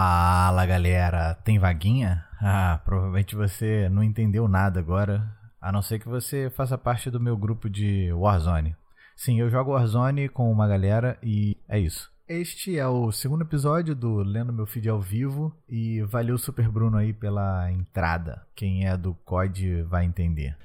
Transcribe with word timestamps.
Fala 0.00 0.64
galera, 0.64 1.34
tem 1.42 1.58
vaguinha? 1.58 2.24
Ah, 2.40 2.80
provavelmente 2.84 3.34
você 3.34 3.88
não 3.88 4.00
entendeu 4.00 4.46
nada 4.46 4.78
agora, 4.78 5.28
a 5.60 5.72
não 5.72 5.82
ser 5.82 5.98
que 5.98 6.08
você 6.08 6.48
faça 6.50 6.78
parte 6.78 7.10
do 7.10 7.18
meu 7.18 7.36
grupo 7.36 7.68
de 7.68 8.12
Warzone. 8.12 8.76
Sim, 9.16 9.40
eu 9.40 9.50
jogo 9.50 9.72
Warzone 9.72 10.28
com 10.28 10.52
uma 10.52 10.68
galera 10.68 11.18
e 11.20 11.56
é 11.68 11.80
isso. 11.80 12.12
Este 12.28 12.78
é 12.78 12.86
o 12.86 13.10
segundo 13.10 13.42
episódio 13.42 13.92
do 13.92 14.18
Lendo 14.18 14.52
Meu 14.52 14.66
Feed 14.66 14.88
ao 14.88 15.00
vivo 15.00 15.52
e 15.68 16.00
valeu 16.02 16.38
Super 16.38 16.68
Bruno 16.68 16.96
aí 16.96 17.12
pela 17.12 17.68
entrada. 17.72 18.46
Quem 18.54 18.86
é 18.86 18.96
do 18.96 19.14
COD 19.24 19.82
vai 19.82 20.04
entender. 20.04 20.56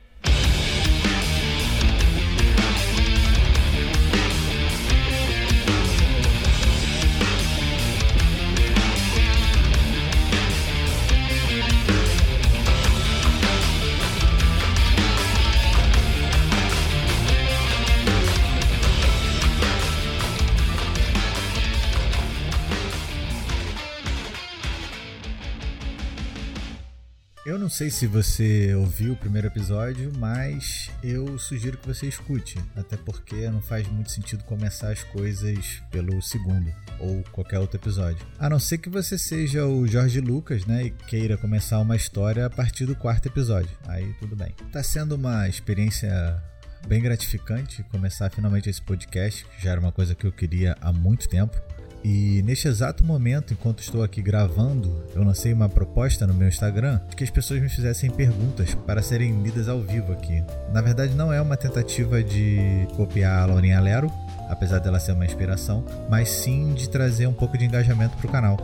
Sei 27.74 27.90
se 27.90 28.06
você 28.06 28.76
ouviu 28.76 29.14
o 29.14 29.16
primeiro 29.16 29.48
episódio, 29.48 30.12
mas 30.20 30.92
eu 31.04 31.40
sugiro 31.40 31.76
que 31.76 31.88
você 31.88 32.06
escute, 32.06 32.60
até 32.76 32.96
porque 32.96 33.50
não 33.50 33.64
faz 33.64 33.88
muito 33.88 34.12
sentido 34.12 34.44
começar 34.44 34.92
as 34.92 35.04
coisas 35.04 35.82
pelo 35.90 36.22
segundo 36.22 36.72
ou 37.00 37.24
qualquer 37.32 37.58
outro 37.58 37.78
episódio. 37.78 38.24
A 38.38 38.48
não 38.48 38.60
ser 38.60 38.78
que 38.78 38.90
você 38.90 39.18
seja 39.18 39.66
o 39.66 39.88
Jorge 39.88 40.22
Lucas, 40.22 40.68
né, 40.68 40.84
e 40.84 40.92
queira 40.92 41.36
começar 41.36 41.80
uma 41.80 41.96
história 41.96 42.46
a 42.46 42.50
partir 42.50 42.86
do 42.86 42.96
quarto 42.96 43.26
episódio. 43.26 43.76
Aí 43.88 44.14
tudo 44.20 44.36
bem. 44.36 44.54
Tá 44.72 44.84
sendo 44.84 45.16
uma 45.16 45.50
experiência 45.50 46.40
bem 46.88 47.02
gratificante 47.02 47.82
começar 47.86 48.30
finalmente 48.30 48.70
esse 48.70 48.84
podcast, 48.84 49.46
que 49.46 49.64
já 49.64 49.72
era 49.72 49.80
uma 49.80 49.92
coisa 49.92 50.14
que 50.14 50.28
eu 50.28 50.32
queria 50.32 50.78
há 50.80 50.94
muito 50.94 51.28
tempo. 51.28 51.60
E 52.04 52.42
neste 52.44 52.68
exato 52.68 53.04
momento, 53.06 53.54
enquanto 53.54 53.80
estou 53.80 54.04
aqui 54.04 54.22
gravando, 54.22 55.04
eu 55.16 55.24
lancei 55.24 55.54
uma 55.54 55.70
proposta 55.70 56.28
no 56.28 56.34
meu 56.34 56.50
Instagram 56.50 57.00
de 57.10 57.16
que 57.16 57.24
as 57.24 57.30
pessoas 57.30 57.62
me 57.62 57.70
fizessem 57.70 58.10
perguntas 58.10 58.76
para 58.76 59.02
serem 59.02 59.42
lidas 59.42 59.70
ao 59.70 59.82
vivo 59.82 60.12
aqui. 60.12 60.44
Na 60.74 60.82
verdade, 60.82 61.16
não 61.16 61.32
é 61.32 61.42
uma 61.42 61.56
tentativa 61.56 62.22
de 62.22 62.86
copiar 62.98 63.44
a 63.44 63.46
Laurinha 63.46 63.80
Lero, 63.80 64.12
apesar 64.50 64.80
dela 64.80 65.00
ser 65.00 65.14
uma 65.14 65.26
inspiração, 65.26 65.86
mas 66.10 66.30
sim 66.30 66.74
de 66.74 66.90
trazer 66.90 67.26
um 67.26 67.34
pouco 67.34 67.58
de 67.58 67.64
engajamento 67.64 68.18
para 68.18 68.28
o 68.28 68.32
canal. 68.32 68.58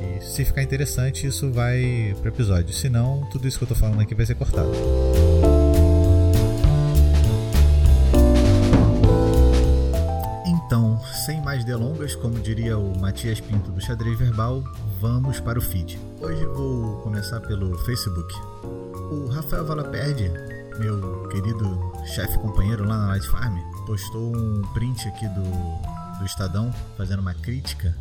E 0.00 0.24
se 0.24 0.44
ficar 0.44 0.62
interessante, 0.62 1.26
isso 1.26 1.50
vai 1.50 2.14
para 2.20 2.30
o 2.30 2.34
episódio. 2.34 2.72
Se 2.72 2.88
não, 2.88 3.28
tudo 3.30 3.46
isso 3.46 3.58
que 3.58 3.64
eu 3.64 3.66
estou 3.66 3.76
falando 3.76 4.00
aqui 4.00 4.14
vai 4.14 4.24
ser 4.24 4.34
cortado. 4.34 4.70
Então, 10.68 11.00
sem 11.28 11.42
mais 11.42 11.62
delongas, 11.62 12.16
como 12.16 12.40
diria 12.40 12.78
o 12.78 12.98
Matias 12.98 13.38
Pinto 13.38 13.70
do 13.70 13.78
Xadrez 13.82 14.18
Verbal, 14.18 14.64
vamos 14.98 15.38
para 15.38 15.58
o 15.58 15.62
feed. 15.62 16.00
Hoje 16.22 16.42
vou 16.46 17.02
começar 17.02 17.38
pelo 17.40 17.76
Facebook. 17.80 18.34
O 19.12 19.28
Rafael 19.28 19.66
Valaperde, 19.66 20.32
meu 20.78 21.28
querido 21.28 21.92
chefe 22.14 22.38
companheiro 22.38 22.82
lá 22.88 22.96
na 22.96 23.06
Light 23.08 23.28
Farm, 23.28 23.58
postou 23.84 24.34
um 24.34 24.62
print 24.72 25.06
aqui 25.06 25.28
do, 25.28 26.18
do 26.18 26.24
Estadão 26.24 26.72
fazendo 26.96 27.20
uma 27.20 27.34
crítica 27.34 27.94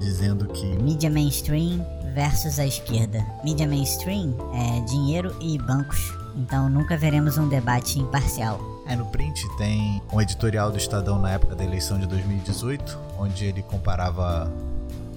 dizendo 0.00 0.46
que 0.46 0.64
mídia 0.78 1.10
mainstream 1.10 1.84
versus 2.14 2.58
a 2.58 2.64
esquerda. 2.64 3.22
Mídia 3.44 3.68
mainstream 3.68 4.34
é 4.54 4.80
dinheiro 4.86 5.36
e 5.38 5.58
bancos, 5.58 6.14
então 6.34 6.70
nunca 6.70 6.96
veremos 6.96 7.36
um 7.36 7.46
debate 7.46 8.00
imparcial. 8.00 8.73
Aí 8.86 8.96
no 8.96 9.06
print 9.06 9.48
tem 9.56 10.02
um 10.12 10.20
editorial 10.20 10.70
do 10.70 10.76
Estadão 10.76 11.18
na 11.18 11.32
época 11.32 11.54
da 11.54 11.64
eleição 11.64 11.98
de 11.98 12.06
2018, 12.06 12.98
onde 13.18 13.46
ele 13.46 13.62
comparava 13.62 14.52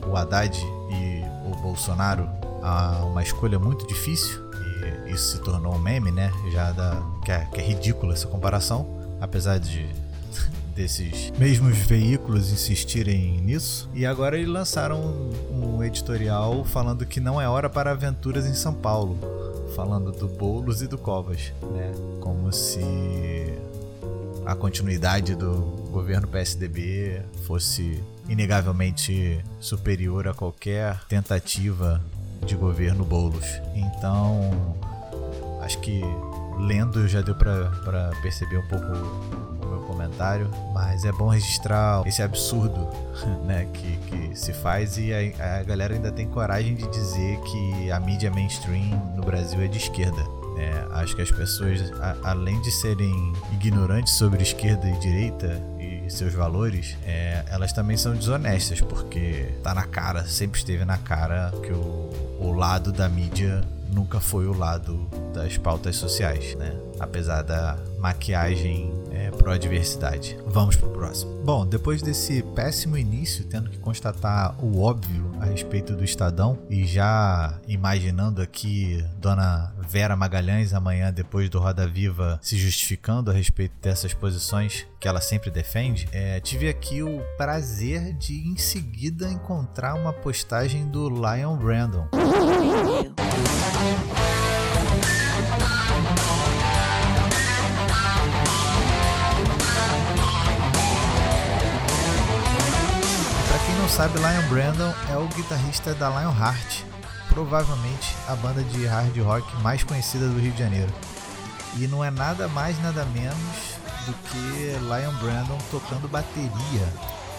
o 0.05 0.15
Haddad 0.15 0.57
e 0.89 1.21
o 1.45 1.55
Bolsonaro 1.61 2.29
a 2.63 3.03
uma 3.05 3.21
escolha 3.21 3.59
muito 3.59 3.85
difícil. 3.85 4.41
E 5.07 5.11
isso 5.11 5.37
se 5.37 5.43
tornou 5.43 5.75
um 5.75 5.79
meme, 5.79 6.11
né? 6.11 6.31
Já 6.51 6.71
da, 6.71 7.01
que, 7.25 7.31
é, 7.31 7.45
que 7.45 7.59
é 7.59 7.63
ridícula 7.63 8.13
essa 8.13 8.27
comparação, 8.27 8.87
apesar 9.19 9.59
de 9.59 9.85
desses 10.73 11.31
mesmos 11.37 11.77
veículos 11.77 12.51
insistirem 12.51 13.41
nisso. 13.41 13.89
E 13.93 14.05
agora 14.05 14.37
eles 14.37 14.49
lançaram 14.49 15.01
um, 15.01 15.75
um 15.75 15.83
editorial 15.83 16.63
falando 16.63 17.05
que 17.05 17.19
não 17.19 17.41
é 17.41 17.49
hora 17.49 17.69
para 17.69 17.91
aventuras 17.91 18.45
em 18.45 18.53
São 18.53 18.73
Paulo 18.73 19.17
falando 19.77 20.11
do 20.11 20.27
Boulos 20.27 20.81
e 20.81 20.87
do 20.87 20.97
Covas, 20.97 21.53
né? 21.71 21.91
Como 22.19 22.51
se 22.51 22.81
a 24.43 24.55
continuidade 24.55 25.35
do 25.35 25.53
governo 25.91 26.27
PSDB 26.27 27.21
fosse 27.45 28.03
inegavelmente 28.27 29.39
superior 29.59 30.27
a 30.27 30.33
qualquer 30.33 31.05
tentativa 31.07 32.03
de 32.43 32.55
governo 32.55 33.05
Boulos. 33.05 33.45
Então, 33.75 34.75
acho 35.61 35.79
que 35.79 36.01
lendo 36.57 37.07
já 37.07 37.21
deu 37.21 37.35
para 37.35 38.09
perceber 38.23 38.57
um 38.57 38.67
pouco 38.67 39.56
comentário, 40.07 40.49
mas 40.73 41.05
é 41.05 41.11
bom 41.11 41.27
registrar 41.27 42.05
esse 42.07 42.21
absurdo 42.21 42.87
né, 43.45 43.67
que, 43.73 43.97
que 43.97 44.35
se 44.35 44.53
faz 44.53 44.97
e 44.97 45.11
a, 45.13 45.59
a 45.59 45.63
galera 45.63 45.93
ainda 45.93 46.11
tem 46.11 46.27
coragem 46.27 46.75
de 46.75 46.87
dizer 46.89 47.39
que 47.41 47.91
a 47.91 47.99
mídia 47.99 48.31
mainstream 48.31 48.97
no 49.15 49.23
Brasil 49.23 49.61
é 49.61 49.67
de 49.67 49.77
esquerda. 49.77 50.37
É, 50.57 50.87
acho 51.01 51.15
que 51.15 51.21
as 51.21 51.29
pessoas, 51.29 51.91
a, 52.01 52.31
além 52.31 52.59
de 52.61 52.71
serem 52.71 53.33
ignorantes 53.53 54.13
sobre 54.13 54.41
esquerda 54.41 54.89
e 54.89 54.97
direita 54.97 55.61
e 55.79 56.09
seus 56.09 56.33
valores, 56.33 56.97
é, 57.05 57.43
elas 57.51 57.71
também 57.71 57.95
são 57.95 58.15
desonestas, 58.15 58.81
porque 58.81 59.53
tá 59.61 59.75
na 59.75 59.83
cara, 59.83 60.25
sempre 60.25 60.57
esteve 60.57 60.83
na 60.83 60.97
cara 60.97 61.53
que 61.61 61.71
o, 61.71 62.09
o 62.39 62.53
lado 62.53 62.91
da 62.91 63.07
mídia 63.07 63.61
nunca 63.93 64.19
foi 64.19 64.47
o 64.47 64.57
lado 64.57 65.07
das 65.31 65.57
pautas 65.57 65.95
sociais, 65.95 66.55
né? 66.55 66.75
Apesar 66.99 67.43
da 67.43 67.77
maquiagem 67.99 68.91
é, 69.47 69.57
pró-diversidade. 69.57 70.37
Vamos 70.45 70.75
pro 70.75 70.89
próximo. 70.89 71.41
Bom, 71.43 71.65
depois 71.65 72.01
desse 72.01 72.43
péssimo 72.55 72.97
início, 72.97 73.45
tendo 73.45 73.69
que 73.69 73.77
constatar 73.77 74.55
o 74.63 74.81
óbvio 74.81 75.31
a 75.39 75.45
respeito 75.45 75.95
do 75.95 76.03
Estadão 76.03 76.57
e 76.69 76.85
já 76.85 77.57
imaginando 77.67 78.41
aqui 78.41 79.03
Dona 79.17 79.73
Vera 79.87 80.15
Magalhães 80.15 80.73
amanhã, 80.73 81.11
depois 81.13 81.49
do 81.49 81.59
Roda 81.59 81.87
Viva, 81.87 82.39
se 82.41 82.57
justificando 82.57 83.31
a 83.31 83.33
respeito 83.33 83.73
dessas 83.81 84.13
posições 84.13 84.85
que 84.99 85.07
ela 85.07 85.21
sempre 85.21 85.49
defende, 85.49 86.07
é, 86.11 86.39
tive 86.39 86.67
aqui 86.67 87.01
o 87.01 87.21
prazer 87.37 88.13
de 88.13 88.47
em 88.47 88.57
seguida 88.57 89.29
encontrar 89.29 89.93
uma 89.93 90.11
postagem 90.11 90.87
do 90.89 91.07
Lion 91.09 91.55
Brandon. 91.55 92.07
Sabe, 103.97 104.19
Lion 104.19 104.47
Brandon 104.47 104.93
é 105.09 105.17
o 105.17 105.27
guitarrista 105.29 105.91
da 105.95 106.07
Lionheart, 106.07 106.83
provavelmente 107.29 108.15
a 108.27 108.35
banda 108.35 108.61
de 108.61 108.85
hard 108.85 109.17
rock 109.21 109.55
mais 109.63 109.83
conhecida 109.83 110.27
do 110.27 110.39
Rio 110.39 110.51
de 110.51 110.59
Janeiro. 110.59 110.93
E 111.77 111.87
não 111.87 112.05
é 112.05 112.11
nada 112.11 112.47
mais 112.47 112.79
nada 112.83 113.03
menos 113.05 113.35
do 114.05 114.13
que 114.29 114.77
Lion 114.81 115.13
Brandon 115.15 115.57
tocando 115.71 116.07
bateria. 116.07 116.87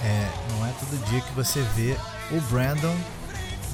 É, 0.02 0.28
não 0.50 0.66
é 0.66 0.72
todo 0.80 1.04
dia 1.08 1.20
que 1.20 1.32
você 1.32 1.60
vê 1.76 1.96
o 2.32 2.40
Brandon 2.50 2.96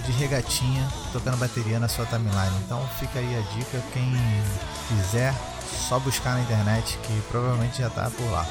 de 0.05 0.13
regatinha 0.13 0.87
tocando 1.11 1.39
bateria 1.39 1.81
na 1.81 1.89
sua 1.89 2.05
timeline. 2.05 2.55
Então 2.67 2.87
fica 3.01 3.19
aí 3.19 3.35
a 3.35 3.57
dica, 3.57 3.83
quem 3.95 4.13
quiser, 4.89 5.35
só 5.89 5.99
buscar 5.99 6.35
na 6.35 6.43
internet 6.43 6.99
que 6.99 7.23
provavelmente 7.31 7.79
já 7.79 7.89
tá 7.89 8.11
por 8.11 8.31
lá. 8.31 8.47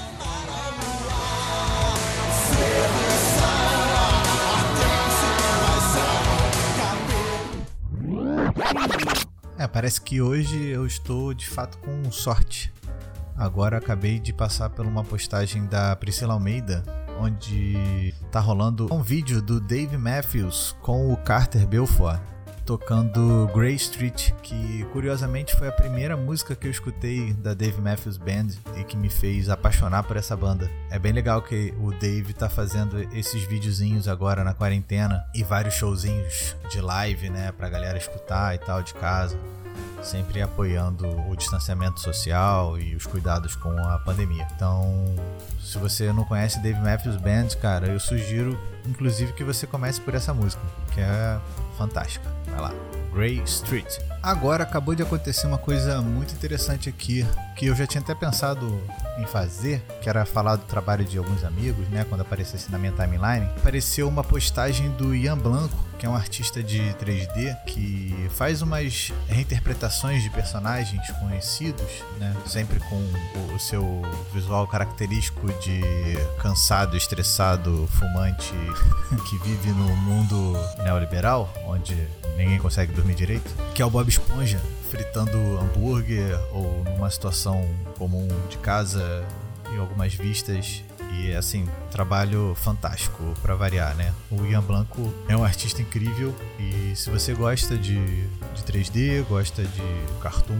Parece 9.74 10.00
que 10.00 10.22
hoje 10.22 10.68
eu 10.68 10.86
estou 10.86 11.34
de 11.34 11.50
fato 11.50 11.80
com 11.80 12.12
sorte. 12.12 12.72
Agora 13.36 13.80
acabei 13.80 14.20
de 14.20 14.32
passar 14.32 14.70
por 14.70 14.86
uma 14.86 15.04
postagem 15.04 15.66
da 15.66 15.96
Priscila 15.96 16.36
Almeida, 16.36 16.84
onde 17.20 18.14
tá 18.32 18.40
rolando 18.40 18.94
um 18.94 19.02
vídeo 19.02 19.42
do 19.42 19.60
Dave 19.60 19.98
Matthews 19.98 20.76
com 20.80 21.12
o 21.12 21.18
Carter 21.18 21.66
Belfort. 21.66 22.22
tocando 22.66 23.50
Grey 23.54 23.76
Street, 23.76 24.32
que 24.42 24.86
curiosamente 24.94 25.54
foi 25.54 25.68
a 25.68 25.72
primeira 25.72 26.16
música 26.16 26.56
que 26.56 26.66
eu 26.66 26.72
escutei 26.72 27.34
da 27.34 27.54
Dave 27.54 27.82
Matthews 27.82 28.16
Band 28.16 28.50
e 28.78 28.86
que 28.86 28.96
me 28.96 29.10
fez 29.10 29.50
apaixonar 29.50 30.04
por 30.04 30.16
essa 30.16 30.38
banda. 30.38 30.72
É 30.90 30.98
bem 30.98 31.12
legal 31.12 31.42
que 31.42 31.74
o 31.78 31.92
Dave 31.92 32.32
tá 32.34 32.48
fazendo 32.48 33.02
esses 33.14 33.44
videozinhos 33.44 34.08
agora 34.08 34.46
na 34.46 34.54
quarentena 34.54 35.26
e 35.36 35.44
vários 35.44 35.74
showzinhos 35.74 36.56
de 36.70 36.80
live, 36.80 37.30
né, 37.30 37.52
pra 37.52 37.68
galera 37.68 37.98
escutar 37.98 38.56
e 38.56 38.60
tal 38.60 38.82
de 38.82 38.94
casa 38.94 39.38
sempre 40.04 40.42
apoiando 40.42 41.08
o 41.30 41.36
distanciamento 41.36 42.00
social 42.00 42.80
e 42.80 42.96
os 42.96 43.06
cuidados 43.06 43.56
com 43.56 43.76
a 43.78 43.98
pandemia. 44.00 44.48
Então, 44.56 45.06
se 45.62 45.78
você 45.78 46.12
não 46.12 46.24
conhece 46.24 46.60
Dave 46.62 46.80
Matthews 46.80 47.18
Band, 47.18 47.48
cara, 47.62 47.88
eu 47.88 48.00
sugiro 48.00 48.58
inclusive 48.86 49.34
que 49.34 49.44
você 49.44 49.66
comece 49.66 50.00
por 50.02 50.14
essa 50.14 50.34
música, 50.34 50.62
que 50.94 51.00
é 51.00 51.40
fantástica. 51.78 52.30
Vai 52.48 52.62
lá. 52.62 52.74
Grey 53.14 53.42
Street. 53.44 54.00
Agora 54.24 54.64
acabou 54.64 54.96
de 54.96 55.04
acontecer 55.04 55.46
uma 55.46 55.58
coisa 55.58 56.02
muito 56.02 56.34
interessante 56.34 56.90
aqui, 56.90 57.26
que 57.56 57.68
eu 57.68 57.76
já 57.76 57.86
tinha 57.86 58.02
até 58.02 58.16
pensado 58.16 58.82
em 59.20 59.26
fazer, 59.26 59.86
que 60.02 60.10
era 60.10 60.26
falar 60.26 60.56
do 60.56 60.66
trabalho 60.66 61.06
de 61.06 61.18
alguns 61.18 61.44
amigos, 61.44 61.88
né, 61.90 62.06
quando 62.10 62.22
aparecesse 62.22 62.72
na 62.72 62.80
minha 62.80 62.92
timeline. 62.92 63.46
Apareceu 63.58 64.08
uma 64.08 64.24
postagem 64.24 64.90
do 64.92 65.14
Ian 65.14 65.38
Blanco, 65.38 65.78
que 66.04 66.08
é 66.08 66.10
um 66.10 66.16
artista 66.16 66.62
de 66.62 66.82
3D 66.96 67.56
que 67.66 68.14
faz 68.32 68.62
umas 68.62 69.14
reinterpretações 69.30 70.22
de 70.22 70.30
personagens 70.30 71.10
conhecidos, 71.12 71.90
né, 72.20 72.36
sempre 72.46 72.78
com 72.82 73.02
o 73.56 73.58
seu 73.58 74.02
visual 74.34 74.68
característico 74.68 75.48
de 75.62 75.82
cansado, 76.42 76.98
estressado, 76.98 77.88
fumante 77.88 78.52
que 79.30 79.38
vive 79.48 79.70
no 79.70 79.96
mundo 79.96 80.60
neoliberal, 80.84 81.50
onde 81.66 81.96
ninguém 82.36 82.60
consegue 82.60 82.92
dormir 82.92 83.16
direito, 83.16 83.50
que 83.74 83.82
é 83.82 83.86
o 83.86 83.90
Bob 83.90 84.10
Esponja 84.10 84.60
fritando 84.92 85.38
hambúrguer 85.58 86.38
ou 86.52 86.84
numa 86.84 87.10
situação 87.10 87.66
comum 87.98 88.28
de 88.50 88.58
casa 88.58 89.26
em 89.72 89.78
algumas 89.78 90.14
vistas. 90.14 90.84
E 91.14 91.34
assim, 91.34 91.66
trabalho 91.94 92.56
fantástico 92.56 93.22
para 93.42 93.54
variar, 93.54 93.96
né? 93.96 94.12
O 94.32 94.44
Ian 94.46 94.62
Blanco 94.62 95.14
é 95.28 95.38
um 95.38 95.44
artista 95.44 95.80
incrível 95.80 96.36
e 96.60 96.96
se 96.96 97.10
você 97.12 97.36
gosta 97.36 97.78
de, 97.78 98.04
de 98.04 98.64
3D, 98.66 99.24
gosta 99.26 99.64
de 99.64 99.84
cartoon, 100.20 100.58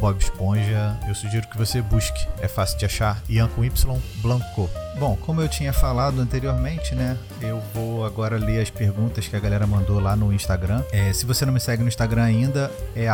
Bob 0.00 0.20
Esponja, 0.20 0.98
eu 1.06 1.14
sugiro 1.14 1.46
que 1.48 1.56
você 1.56 1.80
busque. 1.80 2.26
É 2.40 2.48
fácil 2.48 2.76
de 2.76 2.84
achar. 2.84 3.22
Ian 3.28 3.46
com 3.46 3.64
Y 3.64 4.00
Blanco. 4.16 4.68
Bom, 4.98 5.16
como 5.16 5.40
eu 5.40 5.48
tinha 5.48 5.72
falado 5.72 6.20
anteriormente, 6.20 6.94
né? 6.94 7.16
Eu 7.40 7.62
vou 7.72 8.04
agora 8.04 8.36
ler 8.36 8.60
as 8.60 8.68
perguntas 8.68 9.26
que 9.26 9.36
a 9.36 9.40
galera 9.40 9.66
mandou 9.66 10.00
lá 10.00 10.14
no 10.16 10.32
Instagram. 10.32 10.82
É, 10.90 11.12
se 11.12 11.24
você 11.24 11.46
não 11.46 11.52
me 11.52 11.60
segue 11.60 11.82
no 11.82 11.88
Instagram 11.88 12.24
ainda, 12.24 12.70
é 12.94 13.08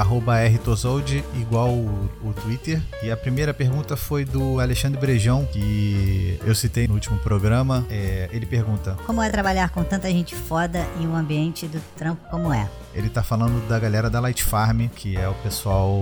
rtozold, 0.49 1.25
igual 1.35 1.69
o, 1.71 2.11
o 2.25 2.33
Twitter. 2.33 2.83
E 3.03 3.11
a 3.11 3.17
primeira 3.17 3.53
pergunta 3.53 3.97
foi 3.97 4.25
do 4.25 4.59
Alexandre 4.59 4.99
Brejão, 4.99 5.45
que 5.45 6.41
eu 6.45 6.55
citei 6.55 6.89
no 6.89 6.95
último 6.95 7.19
programa. 7.19 7.58
É, 7.91 8.29
ele 8.33 8.47
pergunta: 8.47 8.97
Como 9.07 9.23
é 9.23 9.31
trabalhar 9.31 9.71
com 9.71 9.83
tanta 9.83 10.11
gente 10.11 10.35
foda 10.35 10.87
em 11.01 11.07
um 11.07 11.17
ambiente 11.17 11.67
do 11.67 11.81
trampo 11.97 12.29
como 12.31 12.53
é? 12.53 12.69
Ele 12.95 13.09
tá 13.09 13.23
falando 13.23 13.67
da 13.69 13.79
galera 13.79 14.11
da 14.11 14.21
Light 14.21 14.43
Farm, 14.43 14.89
que 14.89 15.17
é 15.17 15.29
o 15.29 15.35
pessoal 15.35 15.95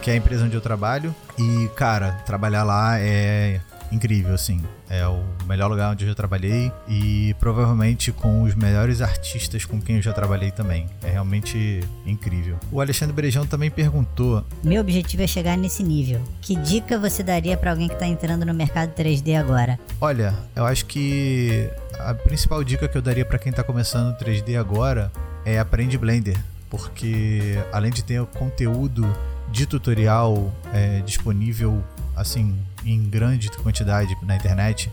que 0.00 0.10
é 0.10 0.14
a 0.14 0.16
empresa 0.16 0.44
onde 0.44 0.54
eu 0.54 0.60
trabalho. 0.60 1.14
E, 1.38 1.68
cara, 1.76 2.12
trabalhar 2.24 2.64
lá 2.64 2.98
é 2.98 3.60
incrível, 3.90 4.34
assim. 4.34 4.62
É 4.88 5.06
o 5.06 5.22
melhor 5.46 5.68
lugar 5.68 5.92
onde 5.92 6.04
eu 6.04 6.08
já 6.08 6.14
trabalhei 6.14 6.72
e 6.88 7.34
provavelmente 7.38 8.12
com 8.12 8.42
os 8.42 8.54
melhores 8.54 9.00
artistas 9.00 9.64
com 9.64 9.80
quem 9.80 9.96
eu 9.96 10.02
já 10.02 10.12
trabalhei 10.12 10.50
também. 10.50 10.86
É 11.02 11.10
realmente 11.10 11.80
incrível. 12.06 12.58
O 12.70 12.80
Alexandre 12.80 13.14
Brejão 13.14 13.46
também 13.46 13.70
perguntou: 13.70 14.44
Meu 14.62 14.80
objetivo 14.80 15.22
é 15.22 15.26
chegar 15.26 15.56
nesse 15.56 15.82
nível. 15.82 16.20
Que 16.40 16.56
dica 16.56 16.98
você 16.98 17.22
daria 17.22 17.56
para 17.56 17.70
alguém 17.70 17.88
que 17.88 17.96
tá 17.96 18.06
entrando 18.06 18.44
no 18.44 18.54
mercado 18.54 18.94
3D 18.94 19.38
agora? 19.38 19.78
Olha, 20.00 20.34
eu 20.54 20.64
acho 20.64 20.86
que 20.86 21.68
a 21.98 22.14
principal 22.14 22.62
dica 22.62 22.88
que 22.88 22.96
eu 22.96 23.02
daria 23.02 23.24
para 23.24 23.38
quem 23.38 23.52
tá 23.52 23.62
começando 23.62 24.16
3D 24.18 24.58
agora 24.58 25.10
é 25.44 25.58
aprende 25.58 25.98
Blender, 25.98 26.38
porque 26.70 27.58
além 27.72 27.90
de 27.90 28.04
ter 28.04 28.24
conteúdo 28.26 29.06
de 29.50 29.66
tutorial 29.66 30.52
é, 30.72 31.00
disponível 31.00 31.82
assim 32.14 32.54
em 32.84 33.08
grande 33.08 33.50
quantidade 33.50 34.16
na 34.22 34.36
internet, 34.36 34.90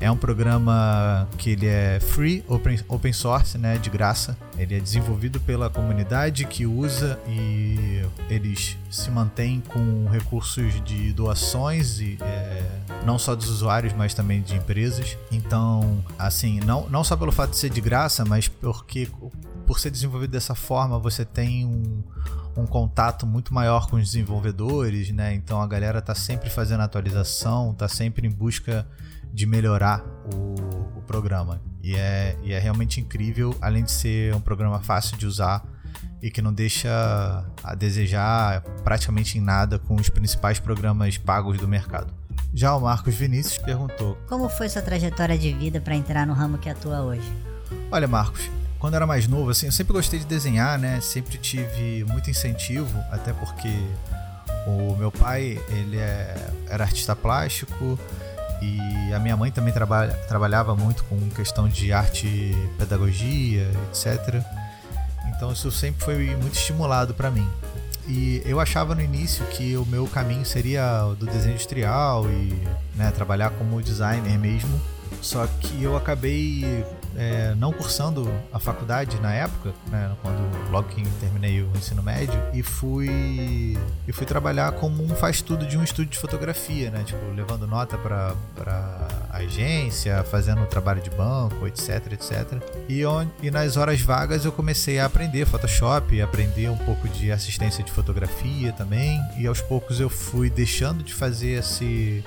é 0.00 0.10
um 0.10 0.16
programa 0.16 1.28
que 1.36 1.50
ele 1.50 1.66
é 1.66 2.00
free, 2.00 2.42
open, 2.48 2.80
open 2.88 3.12
source, 3.12 3.58
né, 3.58 3.76
de 3.76 3.90
graça. 3.90 4.34
Ele 4.56 4.74
é 4.74 4.80
desenvolvido 4.80 5.38
pela 5.40 5.68
comunidade 5.68 6.46
que 6.46 6.64
usa 6.64 7.20
e 7.28 8.02
eles 8.30 8.78
se 8.90 9.10
mantêm 9.10 9.60
com 9.60 10.06
recursos 10.06 10.82
de 10.84 11.12
doações 11.12 12.00
e 12.00 12.16
é, 12.22 12.64
não 13.04 13.18
só 13.18 13.34
dos 13.34 13.50
usuários, 13.50 13.92
mas 13.92 14.14
também 14.14 14.40
de 14.40 14.56
empresas. 14.56 15.18
Então, 15.30 16.02
assim, 16.18 16.60
não, 16.60 16.88
não 16.88 17.04
só 17.04 17.14
pelo 17.14 17.30
fato 17.30 17.50
de 17.50 17.58
ser 17.58 17.68
de 17.68 17.82
graça, 17.82 18.24
mas 18.24 18.48
porque 18.48 19.06
por 19.66 19.78
ser 19.78 19.90
desenvolvido 19.90 20.30
dessa 20.30 20.54
forma, 20.54 20.98
você 20.98 21.26
tem 21.26 21.66
um, 21.66 22.02
um 22.56 22.66
contato 22.66 23.26
muito 23.26 23.54
maior 23.54 23.88
com 23.88 23.96
os 23.96 24.04
desenvolvedores, 24.04 25.10
né? 25.10 25.34
Então 25.34 25.60
a 25.60 25.66
galera 25.66 26.00
tá 26.00 26.14
sempre 26.14 26.50
fazendo 26.50 26.80
atualização, 26.80 27.74
tá 27.74 27.88
sempre 27.88 28.26
em 28.26 28.30
busca 28.30 28.86
de 29.32 29.46
melhorar 29.46 30.04
o, 30.34 30.98
o 30.98 31.02
programa. 31.02 31.60
E 31.82 31.94
é, 31.94 32.36
e 32.42 32.52
é 32.52 32.58
realmente 32.58 33.00
incrível, 33.00 33.56
além 33.60 33.84
de 33.84 33.90
ser 33.90 34.34
um 34.34 34.40
programa 34.40 34.80
fácil 34.80 35.16
de 35.16 35.26
usar 35.26 35.64
e 36.22 36.30
que 36.30 36.42
não 36.42 36.52
deixa 36.52 36.90
a 37.62 37.74
desejar 37.74 38.62
praticamente 38.84 39.38
em 39.38 39.40
nada 39.40 39.78
com 39.78 39.94
os 39.94 40.08
principais 40.08 40.58
programas 40.58 41.16
pagos 41.16 41.58
do 41.58 41.66
mercado. 41.66 42.12
Já 42.52 42.74
o 42.74 42.80
Marcos 42.80 43.14
Vinícius 43.14 43.58
perguntou: 43.58 44.18
Como 44.28 44.48
foi 44.48 44.68
sua 44.68 44.82
trajetória 44.82 45.38
de 45.38 45.52
vida 45.52 45.80
para 45.80 45.94
entrar 45.94 46.26
no 46.26 46.32
ramo 46.32 46.58
que 46.58 46.68
atua 46.68 47.00
hoje? 47.00 47.32
Olha, 47.90 48.08
Marcos, 48.08 48.50
quando 48.80 48.94
era 48.94 49.06
mais 49.06 49.28
novo, 49.28 49.50
assim, 49.50 49.66
eu 49.66 49.72
sempre 49.72 49.92
gostei 49.92 50.18
de 50.18 50.24
desenhar, 50.24 50.78
né? 50.78 51.00
Sempre 51.02 51.36
tive 51.36 52.02
muito 52.08 52.30
incentivo, 52.30 52.98
até 53.12 53.30
porque 53.30 53.68
o 54.66 54.96
meu 54.96 55.12
pai, 55.12 55.60
ele 55.68 55.98
é, 55.98 56.34
era 56.66 56.84
artista 56.84 57.14
plástico 57.14 57.98
e 58.62 59.12
a 59.12 59.18
minha 59.18 59.36
mãe 59.36 59.52
também 59.52 59.72
trabalha, 59.72 60.14
trabalhava 60.26 60.74
muito 60.74 61.04
com 61.04 61.16
questão 61.30 61.68
de 61.68 61.92
arte, 61.92 62.54
pedagogia, 62.78 63.70
etc. 63.88 64.42
Então 65.28 65.52
isso 65.52 65.70
sempre 65.70 66.02
foi 66.02 66.34
muito 66.36 66.54
estimulado 66.54 67.12
para 67.12 67.30
mim. 67.30 67.48
E 68.08 68.42
eu 68.46 68.58
achava 68.58 68.94
no 68.94 69.02
início 69.02 69.44
que 69.46 69.76
o 69.76 69.84
meu 69.84 70.06
caminho 70.06 70.44
seria 70.44 71.02
do 71.18 71.26
desenho 71.26 71.52
industrial 71.52 72.26
e 72.30 72.66
né, 72.96 73.10
trabalhar 73.10 73.50
como 73.50 73.80
designer 73.82 74.38
mesmo. 74.38 74.80
Só 75.20 75.46
que 75.46 75.82
eu 75.82 75.96
acabei 75.96 76.84
é, 77.16 77.54
não 77.56 77.72
cursando 77.72 78.30
a 78.52 78.58
faculdade 78.58 79.18
na 79.20 79.32
época, 79.32 79.72
né, 79.88 80.10
quando 80.22 80.70
logo 80.70 80.88
que 80.88 81.02
terminei 81.20 81.62
o 81.62 81.70
ensino 81.76 82.02
médio, 82.02 82.40
e 82.52 82.62
fui 82.62 83.76
e 84.06 84.12
fui 84.12 84.26
trabalhar 84.26 84.72
como 84.72 85.02
um 85.02 85.08
faz 85.14 85.42
tudo 85.42 85.66
de 85.66 85.76
um 85.76 85.84
estúdio 85.84 86.12
de 86.12 86.18
fotografia, 86.18 86.90
né, 86.90 87.02
tipo 87.04 87.20
levando 87.34 87.66
nota 87.66 87.98
para 87.98 88.34
agência, 89.30 90.22
fazendo 90.24 90.66
trabalho 90.66 91.00
de 91.00 91.10
banco, 91.10 91.66
etc, 91.66 92.12
etc. 92.12 92.62
E, 92.88 93.04
onde, 93.04 93.30
e 93.42 93.50
nas 93.50 93.76
horas 93.76 94.00
vagas 94.00 94.44
eu 94.44 94.52
comecei 94.52 94.98
a 94.98 95.06
aprender 95.06 95.46
Photoshop, 95.46 96.20
aprender 96.20 96.68
um 96.68 96.76
pouco 96.76 97.08
de 97.08 97.30
assistência 97.32 97.82
de 97.82 97.90
fotografia 97.90 98.72
também, 98.72 99.20
e 99.36 99.46
aos 99.46 99.60
poucos 99.60 100.00
eu 100.00 100.08
fui 100.08 100.50
deixando 100.50 101.02
de 101.02 101.14
fazer 101.14 101.58
esse 101.58 102.24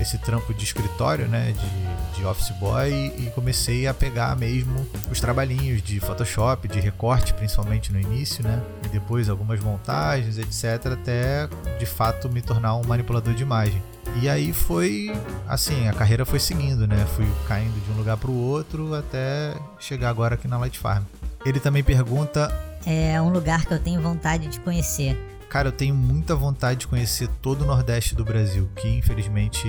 esse 0.00 0.18
trampo 0.18 0.52
de 0.52 0.64
escritório, 0.64 1.26
né, 1.26 1.52
de, 1.52 2.16
de 2.16 2.24
office 2.24 2.50
boy 2.58 3.12
e 3.18 3.30
comecei 3.34 3.86
a 3.86 3.94
pegar 3.94 4.36
mesmo 4.36 4.86
os 5.10 5.20
trabalhinhos 5.20 5.82
de 5.82 6.00
Photoshop, 6.00 6.68
de 6.68 6.80
recorte, 6.80 7.32
principalmente 7.34 7.92
no 7.92 8.00
início, 8.00 8.42
né, 8.44 8.62
e 8.84 8.88
depois 8.88 9.28
algumas 9.28 9.60
montagens, 9.60 10.38
etc, 10.38 10.92
até 10.92 11.48
de 11.78 11.86
fato 11.86 12.28
me 12.28 12.42
tornar 12.42 12.76
um 12.76 12.84
manipulador 12.84 13.34
de 13.34 13.42
imagem. 13.42 13.82
E 14.22 14.28
aí 14.28 14.52
foi 14.52 15.12
assim, 15.46 15.88
a 15.88 15.92
carreira 15.92 16.24
foi 16.24 16.38
seguindo, 16.38 16.86
né? 16.86 17.04
Fui 17.14 17.26
caindo 17.46 17.78
de 17.84 17.90
um 17.92 17.96
lugar 17.96 18.16
para 18.16 18.30
o 18.30 18.34
outro 18.34 18.94
até 18.94 19.54
chegar 19.78 20.08
agora 20.08 20.36
aqui 20.36 20.48
na 20.48 20.56
Light 20.56 20.78
Farm. 20.78 21.04
Ele 21.44 21.60
também 21.60 21.84
pergunta: 21.84 22.50
É 22.86 23.20
um 23.20 23.28
lugar 23.28 23.66
que 23.66 23.74
eu 23.74 23.78
tenho 23.78 24.00
vontade 24.00 24.46
de 24.48 24.58
conhecer. 24.60 25.18
Cara, 25.48 25.68
eu 25.68 25.72
tenho 25.72 25.94
muita 25.94 26.34
vontade 26.34 26.80
de 26.80 26.86
conhecer 26.86 27.28
todo 27.40 27.62
o 27.62 27.66
Nordeste 27.66 28.14
do 28.14 28.24
Brasil, 28.24 28.68
que 28.76 28.88
infelizmente 28.88 29.66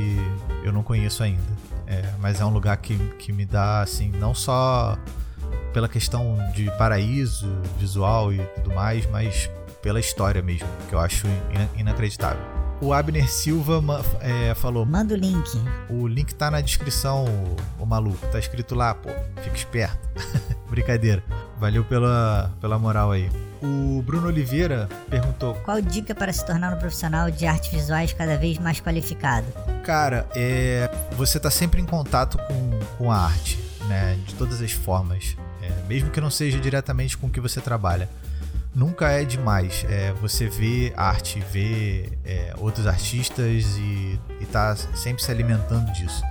eu 0.63 0.73
não 0.73 0.83
conheço 0.83 1.23
ainda. 1.23 1.41
É, 1.85 2.13
mas 2.19 2.41
é 2.41 2.45
um 2.45 2.49
lugar 2.49 2.75
que, 2.77 2.97
que 3.19 3.31
me 3.31 3.45
dá, 3.45 3.81
assim, 3.81 4.11
não 4.11 4.33
só 4.33 4.97
pela 5.71 5.87
questão 5.87 6.37
de 6.53 6.69
paraíso 6.77 7.47
visual 7.79 8.33
e 8.33 8.39
tudo 8.55 8.73
mais, 8.73 9.09
mas 9.09 9.49
pela 9.81 9.99
história 9.99 10.41
mesmo, 10.41 10.67
que 10.89 10.95
eu 10.95 10.99
acho 10.99 11.27
inacreditável. 11.77 12.41
O 12.81 12.93
Abner 12.93 13.29
Silva 13.29 13.81
é, 14.21 14.53
falou: 14.53 14.85
Manda 14.85 15.13
o 15.13 15.17
link. 15.17 15.49
O 15.89 16.07
link 16.07 16.33
tá 16.35 16.51
na 16.51 16.61
descrição, 16.61 17.25
o, 17.25 17.83
o 17.83 17.85
maluco. 17.85 18.25
Tá 18.27 18.37
escrito 18.37 18.75
lá, 18.75 18.93
pô. 18.93 19.09
Fica 19.41 19.55
esperto. 19.55 20.07
Brincadeira. 20.69 21.23
Valeu 21.59 21.83
pela, 21.83 22.51
pela 22.61 22.77
moral 22.77 23.11
aí. 23.11 23.29
O 23.61 24.01
Bruno 24.03 24.27
Oliveira 24.27 24.87
perguntou: 25.09 25.55
Qual 25.65 25.81
dica 25.81 26.13
para 26.13 26.31
se 26.31 26.45
tornar 26.45 26.73
um 26.73 26.79
profissional 26.79 27.31
de 27.31 27.45
artes 27.45 27.71
visuais 27.71 28.13
cada 28.13 28.37
vez 28.37 28.59
mais 28.59 28.79
qualificado? 28.79 29.47
Cara, 29.83 30.27
é, 30.35 30.89
você 31.13 31.39
tá 31.39 31.49
sempre 31.49 31.81
em 31.81 31.85
contato 31.85 32.37
com, 32.37 32.79
com 32.97 33.11
a 33.11 33.17
arte, 33.17 33.59
né? 33.87 34.17
De 34.25 34.35
todas 34.35 34.61
as 34.61 34.71
formas. 34.71 35.35
É, 35.61 35.71
mesmo 35.87 36.11
que 36.11 36.21
não 36.21 36.29
seja 36.29 36.59
diretamente 36.59 37.17
com 37.17 37.27
o 37.27 37.29
que 37.29 37.39
você 37.39 37.59
trabalha. 37.59 38.07
Nunca 38.75 39.09
é 39.09 39.25
demais 39.25 39.83
é, 39.89 40.13
você 40.13 40.47
ver 40.47 40.93
arte, 40.95 41.39
ver 41.51 42.19
é, 42.23 42.53
outros 42.57 42.85
artistas 42.85 43.65
e, 43.79 44.19
e 44.39 44.45
tá 44.45 44.75
sempre 44.75 45.23
se 45.23 45.31
alimentando 45.31 45.91
disso. 45.91 46.21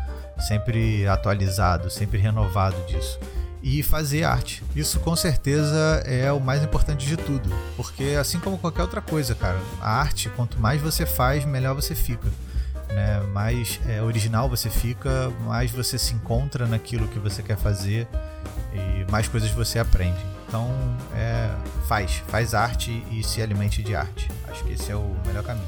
Sempre 0.46 1.08
atualizado, 1.08 1.90
sempre 1.90 2.18
renovado 2.18 2.76
disso 2.86 3.18
e 3.66 3.82
fazer 3.82 4.22
arte. 4.22 4.62
Isso 4.76 5.00
com 5.00 5.16
certeza 5.16 6.00
é 6.06 6.30
o 6.30 6.38
mais 6.38 6.62
importante 6.62 7.04
de 7.04 7.16
tudo, 7.16 7.50
porque 7.76 8.16
assim 8.18 8.38
como 8.38 8.56
qualquer 8.56 8.82
outra 8.82 9.00
coisa, 9.00 9.34
cara, 9.34 9.58
a 9.80 9.90
arte, 9.90 10.30
quanto 10.36 10.60
mais 10.60 10.80
você 10.80 11.04
faz, 11.04 11.44
melhor 11.44 11.74
você 11.74 11.92
fica. 11.92 12.28
Né? 12.88 13.18
Mais 13.32 13.80
é, 13.88 14.00
original 14.00 14.48
você 14.48 14.70
fica, 14.70 15.32
mais 15.44 15.72
você 15.72 15.98
se 15.98 16.14
encontra 16.14 16.64
naquilo 16.64 17.08
que 17.08 17.18
você 17.18 17.42
quer 17.42 17.56
fazer 17.56 18.06
e 18.72 19.10
mais 19.10 19.26
coisas 19.26 19.50
você 19.50 19.80
aprende. 19.80 20.24
Então, 20.46 20.70
é, 21.12 21.50
faz, 21.88 22.22
faz 22.28 22.54
arte 22.54 23.04
e 23.10 23.24
se 23.24 23.42
alimente 23.42 23.82
de 23.82 23.96
arte. 23.96 24.30
Acho 24.48 24.62
que 24.62 24.74
esse 24.74 24.92
é 24.92 24.94
o 24.94 25.16
melhor 25.26 25.42
caminho. 25.42 25.66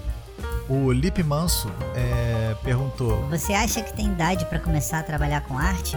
O 0.69 0.93
Lipe 0.93 1.25
Manso 1.25 1.69
é, 1.97 2.55
perguntou: 2.63 3.29
Você 3.29 3.53
acha 3.55 3.83
que 3.83 3.93
tem 3.93 4.07
idade 4.07 4.45
para 4.45 4.61
começar 4.61 5.01
a 5.01 5.03
trabalhar 5.03 5.41
com 5.41 5.59
arte? 5.59 5.97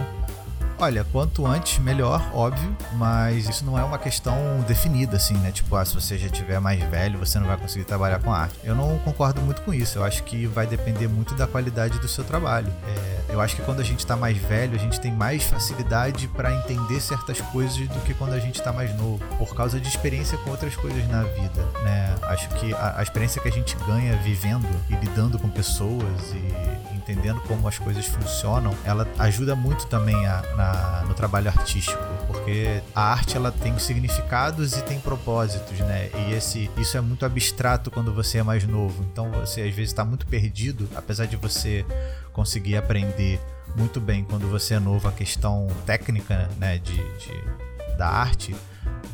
Olha, 0.78 1.04
quanto 1.04 1.46
antes, 1.46 1.78
melhor, 1.78 2.22
óbvio, 2.34 2.76
mas 2.94 3.48
isso 3.48 3.64
não 3.64 3.78
é 3.78 3.84
uma 3.84 3.98
questão 3.98 4.34
definida, 4.66 5.16
assim, 5.16 5.34
né? 5.34 5.52
Tipo, 5.52 5.76
ah, 5.76 5.84
se 5.84 5.94
você 5.94 6.18
já 6.18 6.28
tiver 6.28 6.58
mais 6.60 6.82
velho, 6.82 7.18
você 7.18 7.38
não 7.38 7.46
vai 7.46 7.56
conseguir 7.56 7.84
trabalhar 7.84 8.18
com 8.18 8.32
arte. 8.32 8.58
Eu 8.64 8.74
não 8.74 8.98
concordo 8.98 9.40
muito 9.40 9.62
com 9.62 9.72
isso. 9.72 9.98
Eu 9.98 10.04
acho 10.04 10.22
que 10.24 10.46
vai 10.46 10.66
depender 10.66 11.06
muito 11.08 11.34
da 11.34 11.46
qualidade 11.46 11.98
do 12.00 12.08
seu 12.08 12.24
trabalho. 12.24 12.72
É, 12.86 13.32
eu 13.32 13.40
acho 13.40 13.56
que 13.56 13.62
quando 13.62 13.80
a 13.80 13.84
gente 13.84 14.00
está 14.00 14.16
mais 14.16 14.36
velho, 14.36 14.74
a 14.74 14.78
gente 14.78 15.00
tem 15.00 15.12
mais 15.12 15.44
facilidade 15.44 16.26
para 16.28 16.52
entender 16.52 17.00
certas 17.00 17.40
coisas 17.40 17.76
do 17.88 18.00
que 18.00 18.12
quando 18.14 18.32
a 18.32 18.40
gente 18.40 18.56
está 18.56 18.72
mais 18.72 18.94
novo, 18.96 19.24
por 19.38 19.54
causa 19.54 19.78
de 19.80 19.88
experiência 19.88 20.36
com 20.38 20.50
outras 20.50 20.74
coisas 20.74 21.06
na 21.08 21.22
vida, 21.22 21.62
né? 21.84 22.14
Acho 22.22 22.48
que 22.50 22.74
a, 22.74 22.98
a 22.98 23.02
experiência 23.02 23.40
que 23.40 23.48
a 23.48 23.52
gente 23.52 23.76
ganha 23.86 24.16
vivendo 24.16 24.68
e 24.90 24.94
lidando 24.94 25.38
com 25.38 25.48
pessoas 25.48 26.32
e 26.32 26.81
entendendo 27.02 27.40
como 27.42 27.66
as 27.66 27.78
coisas 27.78 28.06
funcionam, 28.06 28.74
ela 28.84 29.06
ajuda 29.18 29.56
muito 29.56 29.86
também 29.86 30.14
a, 30.26 30.42
na, 30.56 31.04
no 31.06 31.14
trabalho 31.14 31.48
artístico, 31.48 32.02
porque 32.26 32.80
a 32.94 33.12
arte 33.12 33.36
ela 33.36 33.50
tem 33.50 33.76
significados 33.78 34.76
e 34.76 34.82
tem 34.82 35.00
propósitos, 35.00 35.78
né? 35.80 36.10
E 36.14 36.32
esse, 36.32 36.70
isso 36.76 36.96
é 36.96 37.00
muito 37.00 37.26
abstrato 37.26 37.90
quando 37.90 38.12
você 38.12 38.38
é 38.38 38.42
mais 38.42 38.64
novo. 38.64 39.04
Então 39.10 39.30
você 39.32 39.62
às 39.62 39.74
vezes 39.74 39.90
está 39.90 40.04
muito 40.04 40.26
perdido, 40.26 40.88
apesar 40.94 41.26
de 41.26 41.36
você 41.36 41.84
conseguir 42.32 42.76
aprender 42.76 43.40
muito 43.76 44.00
bem 44.00 44.24
quando 44.24 44.48
você 44.48 44.74
é 44.74 44.80
novo 44.80 45.08
a 45.08 45.12
questão 45.12 45.66
técnica, 45.84 46.48
né, 46.58 46.78
de, 46.78 46.96
de 47.18 47.62
da 47.96 48.08
arte 48.08 48.54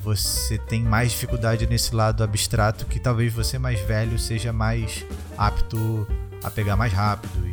você 0.02 0.57
tem 0.57 0.83
mais 0.83 1.11
dificuldade 1.11 1.66
nesse 1.66 1.95
lado 1.95 2.23
abstrato 2.23 2.87
que 2.87 2.99
talvez 2.99 3.33
você 3.33 3.59
mais 3.59 3.80
velho 3.80 4.18
seja 4.18 4.52
mais 4.52 5.04
apto 5.37 6.07
a 6.42 6.50
pegar 6.50 6.76
mais 6.76 6.92
rápido 6.92 7.47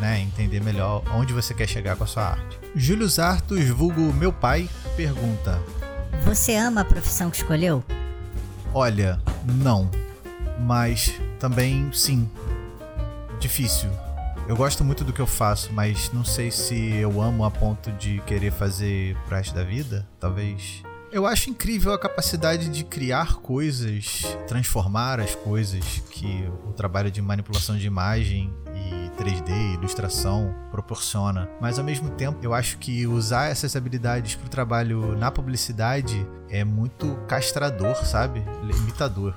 né, 0.00 0.20
entender 0.20 0.60
melhor 0.60 1.02
onde 1.14 1.32
você 1.32 1.52
quer 1.54 1.68
chegar 1.68 1.96
com 1.96 2.04
a 2.04 2.06
sua 2.06 2.30
arte. 2.30 2.58
Júlio 2.74 3.08
Zartos, 3.08 3.68
vulgo 3.68 4.12
meu 4.12 4.32
pai, 4.32 4.68
pergunta: 4.96 5.60
Você 6.24 6.54
ama 6.54 6.82
a 6.82 6.84
profissão 6.84 7.30
que 7.30 7.36
escolheu? 7.36 7.82
Olha, 8.72 9.20
não. 9.44 9.90
Mas 10.60 11.14
também 11.38 11.90
sim. 11.92 12.28
Difícil. 13.38 13.90
Eu 14.48 14.56
gosto 14.56 14.82
muito 14.82 15.04
do 15.04 15.12
que 15.12 15.20
eu 15.20 15.26
faço, 15.26 15.72
mas 15.72 16.10
não 16.12 16.24
sei 16.24 16.50
se 16.50 16.94
eu 16.94 17.20
amo 17.20 17.44
a 17.44 17.50
ponto 17.50 17.92
de 17.92 18.20
querer 18.26 18.50
fazer 18.50 19.14
pro 19.26 19.36
resto 19.36 19.54
da 19.54 19.62
vida. 19.62 20.08
Talvez 20.18 20.82
eu 21.10 21.26
acho 21.26 21.48
incrível 21.48 21.92
a 21.94 21.98
capacidade 21.98 22.68
de 22.68 22.84
criar 22.84 23.36
coisas, 23.36 24.22
transformar 24.46 25.20
as 25.20 25.34
coisas 25.34 26.02
que 26.10 26.44
o 26.66 26.72
trabalho 26.72 27.10
de 27.10 27.22
manipulação 27.22 27.78
de 27.78 27.86
imagem 27.86 28.52
3D, 29.18 29.74
ilustração 29.74 30.54
proporciona. 30.70 31.48
Mas 31.60 31.78
ao 31.78 31.84
mesmo 31.84 32.10
tempo, 32.10 32.38
eu 32.42 32.54
acho 32.54 32.78
que 32.78 33.06
usar 33.06 33.50
essas 33.50 33.74
habilidades 33.74 34.36
para 34.36 34.46
o 34.46 34.48
trabalho 34.48 35.16
na 35.16 35.30
publicidade 35.30 36.26
é 36.48 36.64
muito 36.64 37.16
castrador, 37.26 37.96
sabe? 38.06 38.42
Limitador 38.62 39.34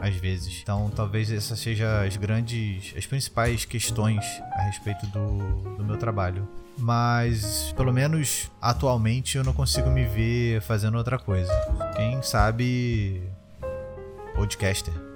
às 0.00 0.16
vezes. 0.16 0.60
Então, 0.62 0.90
talvez 0.94 1.30
essas 1.30 1.58
sejam 1.58 1.86
as 2.00 2.16
grandes, 2.16 2.94
as 2.96 3.04
principais 3.04 3.66
questões 3.66 4.24
a 4.54 4.62
respeito 4.62 5.06
do, 5.08 5.76
do 5.76 5.84
meu 5.84 5.98
trabalho 5.98 6.48
mas 6.78 7.74
pelo 7.76 7.92
menos 7.92 8.50
atualmente 8.60 9.36
eu 9.36 9.44
não 9.44 9.52
consigo 9.52 9.90
me 9.90 10.04
ver 10.06 10.62
fazendo 10.62 10.96
outra 10.96 11.18
coisa. 11.18 11.52
Quem 11.94 12.22
sabe 12.22 13.22
podcaster. 14.34 15.09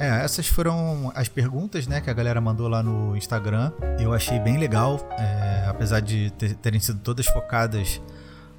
É, 0.00 0.24
essas 0.24 0.48
foram 0.48 1.12
as 1.14 1.28
perguntas 1.28 1.86
né, 1.86 2.00
que 2.00 2.08
a 2.08 2.14
galera 2.14 2.40
mandou 2.40 2.66
lá 2.68 2.82
no 2.82 3.14
Instagram. 3.14 3.70
Eu 3.98 4.14
achei 4.14 4.38
bem 4.38 4.56
legal, 4.56 4.98
é, 5.18 5.66
apesar 5.68 6.00
de 6.00 6.30
ter, 6.30 6.54
terem 6.54 6.80
sido 6.80 7.00
todas 7.00 7.26
focadas 7.26 8.00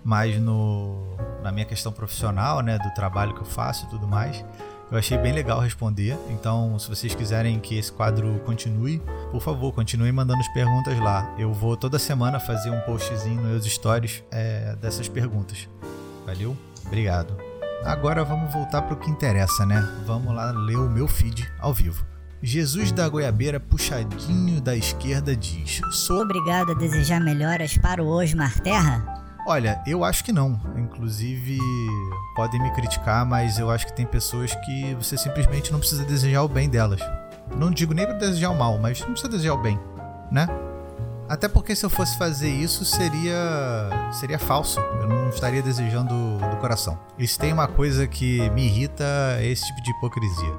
mais 0.04 0.40
no, 0.40 1.18
na 1.42 1.52
minha 1.52 1.66
questão 1.66 1.92
profissional, 1.92 2.62
né, 2.62 2.78
do 2.78 2.94
trabalho 2.94 3.34
que 3.34 3.42
eu 3.42 3.46
faço 3.46 3.88
e 3.88 3.90
tudo 3.90 4.08
mais. 4.08 4.46
Eu 4.92 5.00
achei 5.00 5.18
bem 5.18 5.34
legal 5.34 5.60
responder. 5.60 6.16
Então, 6.30 6.78
se 6.78 6.88
vocês 6.88 7.16
quiserem 7.16 7.60
que 7.60 7.76
esse 7.76 7.92
quadro 7.92 8.40
continue, 8.46 9.02
por 9.32 9.42
favor, 9.42 9.74
continuem 9.74 10.12
mandando 10.12 10.42
as 10.42 10.48
perguntas 10.50 11.00
lá. 11.00 11.34
Eu 11.40 11.52
vou 11.52 11.76
toda 11.76 11.98
semana 11.98 12.40
fazer 12.40 12.70
um 12.70 12.82
postzinho 12.82 13.42
nos 13.42 13.66
stories 13.66 14.24
é, 14.30 14.76
dessas 14.76 15.08
perguntas. 15.08 15.68
Valeu? 16.24 16.56
Obrigado. 16.86 17.51
Agora 17.84 18.24
vamos 18.24 18.54
voltar 18.54 18.84
para 18.84 18.94
o 18.94 18.98
que 18.98 19.10
interessa, 19.10 19.66
né? 19.66 19.82
Vamos 20.06 20.34
lá 20.36 20.52
ler 20.52 20.78
o 20.78 20.90
meu 20.90 21.08
feed 21.08 21.52
ao 21.60 21.74
vivo. 21.74 22.06
Jesus 22.44 22.92
da 22.92 23.08
Goiabeira, 23.10 23.60
puxadinho 23.60 24.62
da 24.62 24.76
esquerda, 24.76 25.36
diz: 25.36 25.82
Sou 25.92 26.22
obrigado 26.22 26.72
a 26.72 26.76
desejar 26.76 27.20
melhoras 27.20 27.78
para 27.78 28.04
o 28.04 28.08
Osmar 28.08 28.60
Terra? 28.62 29.04
Olha, 29.48 29.82
eu 29.88 30.04
acho 30.04 30.24
que 30.24 30.32
não. 30.32 30.60
Inclusive, 30.78 31.58
podem 32.36 32.62
me 32.62 32.72
criticar, 32.74 33.26
mas 33.26 33.58
eu 33.58 33.72
acho 33.72 33.88
que 33.88 33.94
tem 33.94 34.06
pessoas 34.06 34.54
que 34.54 34.94
você 34.96 35.18
simplesmente 35.18 35.72
não 35.72 35.80
precisa 35.80 36.06
desejar 36.06 36.44
o 36.44 36.48
bem 36.48 36.70
delas. 36.70 37.02
Não 37.56 37.72
digo 37.72 37.94
nem 37.94 38.06
para 38.06 38.16
desejar 38.18 38.52
o 38.52 38.58
mal, 38.58 38.78
mas 38.78 39.02
não 39.02 39.12
precisa 39.12 39.32
desejar 39.32 39.54
o 39.56 39.62
bem, 39.62 39.80
né? 40.32 40.48
Até 41.32 41.48
porque 41.48 41.74
se 41.78 41.86
eu 41.86 41.90
fosse 41.90 42.18
fazer 42.18 42.50
isso 42.50 42.84
seria 42.84 43.90
seria 44.12 44.38
falso. 44.38 44.82
Eu 44.82 45.08
não 45.08 45.30
estaria 45.30 45.62
desejando 45.62 46.14
do 46.38 46.58
coração. 46.58 47.00
E 47.18 47.26
se 47.26 47.40
tem 47.40 47.54
uma 47.54 47.70
coisa 47.70 48.06
que 48.06 48.50
me 48.50 48.66
irrita 48.66 49.06
é 49.40 49.48
esse 49.48 49.66
tipo 49.66 49.82
de 49.82 49.92
hipocrisia. 49.92 50.54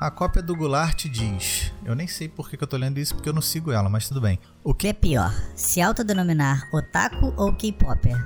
A 0.00 0.10
cópia 0.10 0.42
do 0.42 0.56
Goulart 0.56 1.04
diz: 1.10 1.70
Eu 1.84 1.94
nem 1.94 2.06
sei 2.06 2.26
por 2.26 2.48
que, 2.48 2.56
eu 2.58 2.66
tô 2.66 2.78
lendo 2.78 2.98
isso 2.98 3.14
porque 3.14 3.28
eu 3.28 3.34
não 3.34 3.42
sigo 3.42 3.70
ela, 3.70 3.90
mas 3.90 4.08
tudo 4.08 4.18
bem. 4.18 4.40
O 4.64 4.72
que 4.72 4.88
é 4.88 4.94
pior, 4.94 5.30
se 5.54 5.82
autodenominar 5.82 6.70
otaku 6.72 7.34
ou 7.36 7.52
K-Popper? 7.52 8.16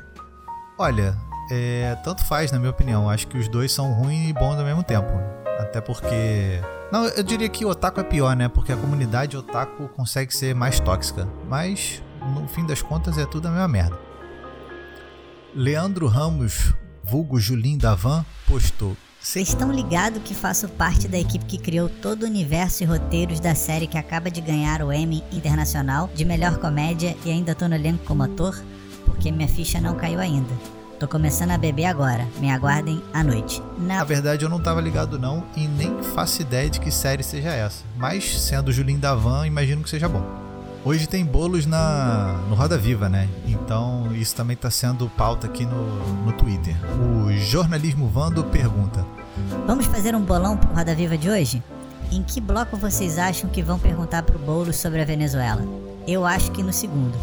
Olha, 0.79 1.19
é, 1.51 1.97
tanto 2.05 2.25
faz, 2.25 2.53
na 2.53 2.59
minha 2.59 2.71
opinião. 2.71 3.09
Acho 3.09 3.27
que 3.27 3.39
os 3.39 3.49
dois 3.49 3.73
são 3.73 3.93
ruins 3.93 4.29
e 4.29 4.33
bons 4.33 4.59
ao 4.59 4.65
mesmo 4.65 4.83
tempo. 4.83 5.09
Até 5.59 5.81
porque. 5.81 6.61
Não, 6.93 7.05
eu 7.07 7.23
diria 7.23 7.49
que 7.49 7.65
o 7.65 7.69
otaku 7.69 8.01
é 8.01 8.05
pior, 8.05 8.35
né? 8.37 8.49
Porque 8.49 8.73
a 8.73 8.77
comunidade 8.77 9.37
otaku 9.37 9.89
consegue 9.89 10.35
ser 10.35 10.55
mais 10.55 10.81
tóxica. 10.81 11.29
Mas, 11.49 12.03
no 12.35 12.49
fim 12.49 12.65
das 12.65 12.81
contas, 12.81 13.19
é 13.19 13.27
tudo 13.27 13.49
a 13.49 13.51
mesma 13.51 13.69
merda. 13.69 13.99
Leandro 15.55 16.07
Ramos, 16.07 16.73
vulgo 17.03 17.39
Julim 17.41 17.77
da 17.77 17.95
Van, 17.95 18.25
postou: 18.47 18.97
vocês 19.21 19.49
estão 19.49 19.73
ligados 19.73 20.23
que 20.23 20.35
faço 20.35 20.69
parte 20.69 21.09
da 21.09 21.19
equipe 21.19 21.45
que 21.45 21.59
criou 21.59 21.89
todo 21.89 22.23
o 22.23 22.27
universo 22.27 22.83
e 22.83 22.87
roteiros 22.87 23.41
da 23.41 23.55
série 23.55 23.87
que 23.87 23.99
acaba 23.99 24.31
de 24.31 24.41
ganhar 24.41 24.81
o 24.81 24.93
Emmy 24.93 25.25
Internacional 25.33 26.09
de 26.15 26.25
melhor 26.25 26.59
comédia 26.59 27.17
e 27.25 27.31
ainda 27.31 27.55
tô 27.55 27.67
no 27.67 27.75
elenco 27.75 28.05
como 28.05 28.23
ator? 28.23 28.59
Porque 29.05 29.33
minha 29.33 29.49
ficha 29.49 29.81
não 29.81 29.97
caiu 29.97 30.21
ainda. 30.21 30.78
Tô 30.99 31.07
começando 31.07 31.53
a 31.53 31.59
beber 31.59 31.85
agora. 31.85 32.27
Me 32.41 32.51
aguardem 32.51 33.01
à 33.15 33.23
noite. 33.23 33.63
Na 33.79 34.03
verdade, 34.03 34.45
eu 34.45 34.49
não 34.49 34.59
tava 34.59 34.81
ligado 34.81 35.17
não 35.17 35.45
e 35.57 35.69
nem 35.69 36.03
faço 36.03 36.43
ideia 36.43 36.69
de 36.69 36.81
que 36.81 36.91
série 36.91 37.23
seja 37.23 37.51
essa. 37.51 37.85
Mas, 37.97 38.41
sendo 38.41 38.73
Julinho 38.73 38.99
da 38.99 39.15
Van, 39.15 39.47
imagino 39.47 39.83
que 39.85 39.91
seja 39.91 40.09
bom. 40.09 40.25
Hoje 40.85 41.09
tem 41.09 41.25
bolos 41.25 41.67
na 41.67 42.41
no 42.49 42.57
Roda 42.57 42.77
Viva, 42.77 43.09
né? 43.09 43.29
Então 43.47 44.13
isso 44.13 44.35
também 44.35 44.55
está 44.55 44.71
sendo 44.71 45.09
pauta 45.11 45.47
aqui 45.47 45.65
no, 45.65 46.25
no 46.25 46.33
Twitter. 46.33 46.75
O 47.01 47.33
Jornalismo 47.33 48.09
Vando 48.09 48.43
pergunta: 48.45 49.05
Vamos 49.67 49.87
fazer 49.87 50.17
um 50.17 50.21
bolão 50.21 50.57
pro 50.57 50.75
Roda 50.75 50.95
Viva 50.97 51.17
de 51.17 51.31
hoje? 51.31 51.63
Em 52.11 52.23
que 52.25 52.41
bloco 52.41 52.77
vocês 52.77 53.19
acham 53.19 53.49
que 53.51 53.63
vão 53.63 53.79
perguntar 53.79 54.23
pro 54.23 54.39
Boulos 54.39 54.77
sobre 54.77 55.01
a 55.01 55.05
Venezuela? 55.05 55.63
Eu 56.07 56.25
acho 56.25 56.51
que 56.51 56.63
no 56.63 56.73
segundo. 56.73 57.17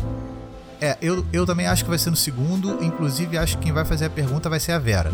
É, 0.86 0.96
eu, 1.02 1.26
eu 1.34 1.48
também 1.48 1.66
acho 1.66 1.84
que 1.84 1.90
vai 1.90 1.98
ser 1.98 2.12
no 2.12 2.16
segundo. 2.16 2.84
Inclusive, 2.84 3.40
acho 3.40 3.58
que 3.58 3.64
quem 3.64 3.72
vai 3.72 3.84
fazer 3.84 4.06
a 4.06 4.10
pergunta 4.10 4.48
vai 4.48 4.60
ser 4.60 4.74
a 4.74 4.78
Vera. 4.78 5.12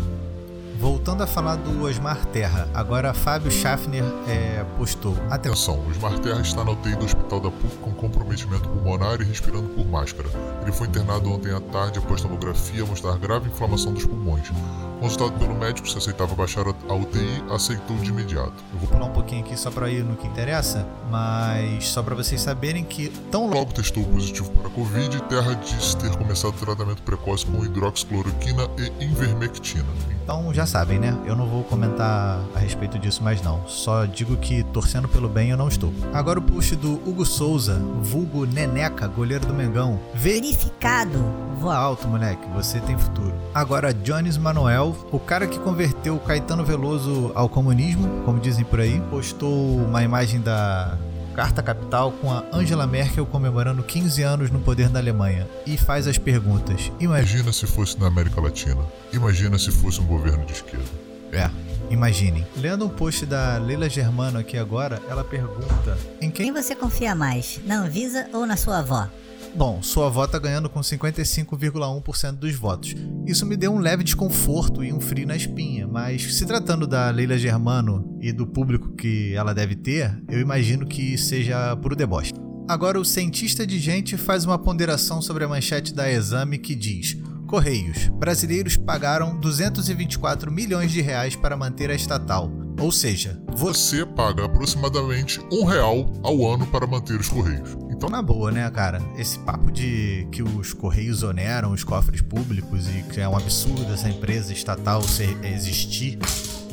Voltando 0.82 1.22
a 1.22 1.28
falar 1.28 1.54
do 1.54 1.84
Osmar 1.84 2.26
Terra, 2.26 2.68
agora 2.74 3.14
Fábio 3.14 3.52
Schaffner 3.52 4.02
é, 4.26 4.64
postou. 4.76 5.16
Atenção, 5.30 5.80
Osmar 5.86 6.18
Terra 6.18 6.40
está 6.40 6.64
na 6.64 6.72
UTI 6.72 6.96
do 6.96 7.04
Hospital 7.04 7.38
da 7.38 7.50
PUC 7.52 7.76
com 7.76 7.92
comprometimento 7.92 8.68
pulmonar 8.68 9.20
e 9.20 9.24
respirando 9.24 9.68
por 9.68 9.86
máscara. 9.86 10.28
Ele 10.60 10.72
foi 10.72 10.88
internado 10.88 11.30
ontem 11.30 11.54
à 11.54 11.60
tarde 11.60 12.00
após 12.00 12.20
tomografia 12.20 12.84
mostrar 12.84 13.16
grave 13.16 13.48
inflamação 13.48 13.92
dos 13.92 14.04
pulmões. 14.04 14.50
Consultado 14.98 15.38
pelo 15.38 15.54
médico 15.54 15.88
se 15.88 15.96
aceitava 15.96 16.34
baixar 16.34 16.64
a 16.66 16.94
UTI, 16.94 17.44
aceitou 17.52 17.96
de 17.98 18.10
imediato. 18.10 18.52
Eu 18.72 18.80
vou 18.80 18.88
pular 18.88 19.04
um 19.04 19.12
pouquinho 19.12 19.44
aqui 19.44 19.56
só 19.56 19.70
para 19.70 19.88
ir 19.88 20.02
no 20.02 20.16
que 20.16 20.26
interessa, 20.26 20.84
mas 21.08 21.86
só 21.86 22.02
para 22.02 22.16
vocês 22.16 22.40
saberem 22.40 22.82
que 22.82 23.08
tão 23.30 23.48
logo 23.48 23.72
testou 23.72 24.02
positivo 24.06 24.50
para 24.50 24.66
a 24.66 24.70
Covid, 24.70 25.22
Terra 25.28 25.54
disse 25.54 25.96
ter 25.98 26.10
começado 26.16 26.54
tratamento 26.54 27.02
precoce 27.02 27.46
com 27.46 27.64
hidroxicloroquina 27.64 28.68
e 28.78 29.04
invermectina. 29.04 29.86
Então 30.22 30.52
já 30.54 30.64
sabem, 30.66 30.98
né? 30.98 31.16
Eu 31.26 31.34
não 31.34 31.46
vou 31.46 31.64
comentar 31.64 32.38
a 32.54 32.58
respeito 32.58 32.98
disso 32.98 33.22
mais 33.22 33.42
não. 33.42 33.66
Só 33.66 34.04
digo 34.04 34.36
que 34.36 34.62
torcendo 34.64 35.08
pelo 35.08 35.28
bem 35.28 35.50
eu 35.50 35.56
não 35.56 35.68
estou. 35.68 35.92
Agora 36.12 36.38
o 36.38 36.42
push 36.42 36.76
do 36.76 36.94
Hugo 37.08 37.24
Souza, 37.26 37.80
vulgo 38.00 38.46
Neneca, 38.46 39.06
goleiro 39.06 39.46
do 39.46 39.54
Mengão. 39.54 39.98
Verificado. 40.14 41.18
Voa 41.58 41.76
alto, 41.76 42.08
moleque, 42.08 42.46
você 42.54 42.80
tem 42.80 42.96
futuro. 42.96 43.32
Agora 43.54 43.92
Jones 43.92 44.36
Manuel, 44.36 44.96
o 45.10 45.18
cara 45.18 45.46
que 45.46 45.58
converteu 45.58 46.18
Caetano 46.18 46.64
Veloso 46.64 47.30
ao 47.34 47.48
comunismo, 47.48 48.22
como 48.24 48.40
dizem 48.40 48.64
por 48.64 48.80
aí, 48.80 49.00
postou 49.10 49.76
uma 49.76 50.02
imagem 50.02 50.40
da 50.40 50.96
Carta 51.34 51.62
Capital 51.62 52.12
com 52.12 52.30
a 52.30 52.44
Angela 52.52 52.86
Merkel 52.86 53.24
comemorando 53.26 53.82
15 53.82 54.22
anos 54.22 54.50
no 54.50 54.60
poder 54.60 54.88
da 54.88 54.98
Alemanha 54.98 55.48
e 55.66 55.76
faz 55.76 56.06
as 56.06 56.18
perguntas. 56.18 56.92
Imagina 57.00 57.52
se 57.52 57.66
fosse 57.66 57.98
na 57.98 58.06
América 58.06 58.40
Latina. 58.40 58.84
Imagina 59.12 59.58
se 59.58 59.70
fosse 59.70 60.00
um 60.00 60.06
governo 60.06 60.44
de 60.44 60.52
esquerda. 60.52 60.84
É, 61.32 61.50
imaginem. 61.90 62.46
Lendo 62.56 62.84
um 62.84 62.90
post 62.90 63.24
da 63.24 63.56
Leila 63.56 63.88
Germano 63.88 64.38
aqui 64.38 64.58
agora, 64.58 65.00
ela 65.08 65.24
pergunta: 65.24 65.96
Em 66.20 66.30
quem, 66.30 66.52
quem 66.52 66.52
você 66.52 66.74
confia 66.74 67.14
mais, 67.14 67.58
na 67.64 67.76
Anvisa 67.76 68.28
ou 68.34 68.44
na 68.44 68.56
sua 68.56 68.80
avó? 68.80 69.08
Bom, 69.54 69.82
sua 69.82 70.06
avó 70.06 70.26
tá 70.26 70.38
ganhando 70.38 70.70
com 70.70 70.80
55,1% 70.80 72.32
dos 72.32 72.54
votos. 72.54 72.94
Isso 73.26 73.44
me 73.44 73.56
deu 73.56 73.72
um 73.72 73.78
leve 73.78 74.02
desconforto 74.02 74.82
e 74.82 74.92
um 74.92 75.00
frio 75.00 75.26
na 75.26 75.36
espinha, 75.36 75.86
mas 75.86 76.36
se 76.36 76.46
tratando 76.46 76.86
da 76.86 77.10
Leila 77.10 77.36
Germano 77.36 78.16
e 78.20 78.32
do 78.32 78.46
público 78.46 78.94
que 78.94 79.34
ela 79.34 79.52
deve 79.52 79.76
ter, 79.76 80.18
eu 80.30 80.40
imagino 80.40 80.86
que 80.86 81.18
seja 81.18 81.76
por 81.76 81.94
deboche. 81.94 82.32
Agora, 82.66 82.98
o 82.98 83.04
cientista 83.04 83.66
de 83.66 83.78
gente 83.78 84.16
faz 84.16 84.46
uma 84.46 84.58
ponderação 84.58 85.20
sobre 85.20 85.44
a 85.44 85.48
manchete 85.48 85.92
da 85.92 86.10
Exame 86.10 86.58
que 86.58 86.74
diz: 86.74 87.18
Correios. 87.46 88.08
Brasileiros 88.18 88.78
pagaram 88.78 89.38
224 89.38 90.50
milhões 90.50 90.90
de 90.90 91.02
reais 91.02 91.36
para 91.36 91.56
manter 91.56 91.90
a 91.90 91.94
estatal. 91.94 92.50
Ou 92.80 92.90
seja, 92.90 93.38
você 93.54 94.06
paga 94.06 94.46
aproximadamente 94.46 95.38
um 95.52 95.64
real 95.64 96.10
ao 96.22 96.46
ano 96.50 96.66
para 96.66 96.86
manter 96.86 97.20
os 97.20 97.28
Correios. 97.28 97.76
Então, 98.02 98.10
na 98.10 98.20
boa, 98.20 98.50
né, 98.50 98.68
cara? 98.68 99.00
Esse 99.16 99.38
papo 99.38 99.70
de 99.70 100.26
que 100.32 100.42
os 100.42 100.74
Correios 100.74 101.22
oneram 101.22 101.70
os 101.70 101.84
cofres 101.84 102.20
públicos 102.20 102.88
e 102.88 103.04
que 103.04 103.20
é 103.20 103.28
um 103.28 103.36
absurdo 103.36 103.92
essa 103.92 104.08
empresa 104.08 104.52
estatal 104.52 105.00
ser, 105.04 105.38
existir. 105.44 106.18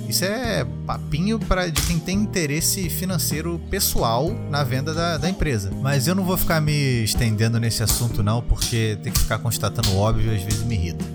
Isso 0.08 0.26
é 0.26 0.66
papinho 0.88 1.38
para 1.38 1.70
de 1.70 1.84
quem 1.84 2.00
tem 2.00 2.18
interesse 2.18 2.90
financeiro 2.90 3.62
pessoal 3.70 4.32
na 4.50 4.64
venda 4.64 4.92
da, 4.92 5.18
da, 5.20 5.30
empresa. 5.30 5.70
Mas 5.80 6.08
eu 6.08 6.16
não 6.16 6.24
vou 6.24 6.36
ficar 6.36 6.60
me 6.60 7.04
estendendo 7.04 7.60
nesse 7.60 7.84
assunto, 7.84 8.24
não, 8.24 8.42
porque 8.42 8.98
tem 9.04 9.14
que 9.14 9.20
ficar 9.20 9.38
constatando 9.38 9.96
óbvio 9.96 10.34
às 10.34 10.42
vezes 10.42 10.64
me 10.64 10.74
irrita. 10.74 11.06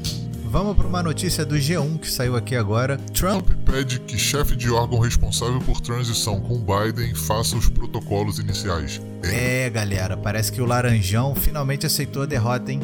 Vamos 0.54 0.76
para 0.76 0.86
uma 0.86 1.02
notícia 1.02 1.44
do 1.44 1.56
G1 1.56 1.98
que 1.98 2.08
saiu 2.08 2.36
aqui 2.36 2.54
agora. 2.54 2.96
Trump 3.12 3.50
pede 3.66 3.98
que 3.98 4.16
chefe 4.16 4.54
de 4.54 4.70
órgão 4.70 5.00
responsável 5.00 5.58
por 5.60 5.80
transição 5.80 6.40
com 6.40 6.60
Biden 6.60 7.12
faça 7.12 7.56
os 7.56 7.68
protocolos 7.68 8.38
iniciais. 8.38 9.02
É, 9.24 9.68
galera, 9.68 10.16
parece 10.16 10.52
que 10.52 10.62
o 10.62 10.64
Laranjão 10.64 11.34
finalmente 11.34 11.86
aceitou 11.86 12.22
a 12.22 12.26
derrota, 12.26 12.70
hein? 12.70 12.78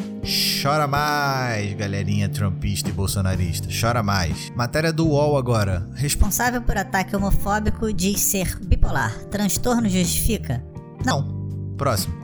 Chora 0.61 0.85
mais, 0.85 1.73
galerinha 1.75 2.27
trumpista 2.27 2.89
e 2.89 2.91
bolsonarista. 2.91 3.69
Chora 3.71 4.03
mais. 4.03 4.51
Matéria 4.53 4.91
do 4.91 5.07
UOL 5.07 5.37
agora. 5.37 5.87
Responsável 5.95 6.61
por 6.61 6.75
ataque 6.75 7.15
homofóbico 7.15 7.93
diz 7.93 8.19
ser 8.19 8.59
bipolar. 8.65 9.17
Transtorno 9.29 9.87
justifica? 9.87 10.61
Não. 11.05 11.39
Próximo. 11.77 12.20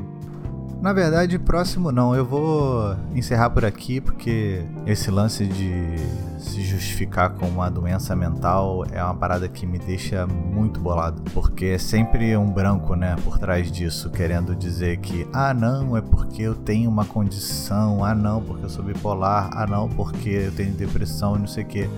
Na 0.87 0.93
verdade, 0.93 1.37
próximo 1.37 1.91
não. 1.91 2.15
Eu 2.15 2.23
vou 2.25 2.95
encerrar 3.13 3.49
por 3.49 3.65
aqui 3.65 3.99
porque 3.99 4.63
esse 4.85 5.11
lance 5.11 5.45
de 5.45 5.97
se 6.39 6.63
justificar 6.63 7.31
com 7.31 7.45
uma 7.45 7.69
doença 7.69 8.15
mental 8.15 8.85
é 8.89 9.03
uma 9.03 9.13
parada 9.13 9.49
que 9.49 9.65
me 9.65 9.77
deixa 9.77 10.25
muito 10.25 10.79
bolado. 10.79 11.21
Porque 11.33 11.65
é 11.65 11.77
sempre 11.77 12.37
um 12.37 12.49
branco, 12.49 12.95
né, 12.95 13.17
por 13.21 13.37
trás 13.37 13.69
disso, 13.69 14.09
querendo 14.09 14.55
dizer 14.55 14.95
que, 14.99 15.27
ah, 15.33 15.53
não, 15.53 15.97
é 15.97 15.99
porque 15.99 16.41
eu 16.41 16.55
tenho 16.55 16.89
uma 16.89 17.03
condição, 17.03 18.05
ah, 18.05 18.15
não, 18.15 18.41
porque 18.41 18.63
eu 18.63 18.69
sou 18.69 18.81
bipolar, 18.81 19.49
ah, 19.51 19.67
não, 19.67 19.89
porque 19.89 20.29
eu 20.29 20.53
tenho 20.53 20.71
depressão, 20.71 21.35
não 21.35 21.47
sei 21.47 21.65
o 21.65 21.67
quê. 21.67 21.89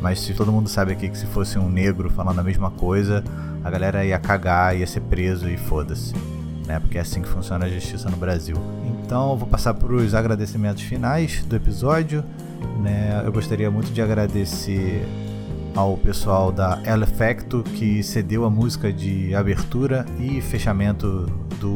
Mas 0.00 0.20
se 0.20 0.32
todo 0.32 0.50
mundo 0.50 0.70
sabe 0.70 0.92
aqui 0.92 1.10
que 1.10 1.18
se 1.18 1.26
fosse 1.26 1.58
um 1.58 1.68
negro 1.68 2.08
falando 2.08 2.38
a 2.38 2.42
mesma 2.42 2.70
coisa, 2.70 3.22
a 3.62 3.70
galera 3.70 4.06
ia 4.06 4.18
cagar, 4.18 4.74
ia 4.74 4.86
ser 4.86 5.02
preso 5.02 5.50
e 5.50 5.58
foda-se 5.58 6.14
né? 6.68 6.78
Porque 6.78 6.98
é 6.98 7.00
assim 7.00 7.22
que 7.22 7.28
funciona 7.28 7.64
a 7.64 7.68
justiça 7.68 8.08
no 8.10 8.16
Brasil. 8.16 8.56
Então, 9.02 9.36
vou 9.36 9.48
passar 9.48 9.72
para 9.74 9.92
os 9.92 10.14
agradecimentos 10.14 10.82
finais 10.82 11.42
do 11.44 11.56
episódio. 11.56 12.22
Né? 12.80 13.22
Eu 13.24 13.32
gostaria 13.32 13.70
muito 13.70 13.90
de 13.90 14.02
agradecer 14.02 15.02
ao 15.74 15.96
pessoal 15.96 16.52
da 16.52 16.78
El 16.84 17.02
Effecto 17.02 17.62
que 17.62 18.02
cedeu 18.02 18.44
a 18.44 18.50
música 18.50 18.92
de 18.92 19.34
abertura 19.34 20.04
e 20.20 20.40
fechamento 20.42 21.26
do 21.58 21.74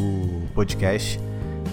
podcast. 0.54 1.18